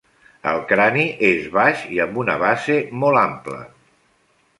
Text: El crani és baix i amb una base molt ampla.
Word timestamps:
El 0.51 0.61
crani 0.69 1.03
és 1.27 1.43
baix 1.57 1.83
i 1.97 1.99
amb 2.05 2.17
una 2.21 2.37
base 2.45 2.79
molt 3.05 3.21
ampla. 3.25 3.59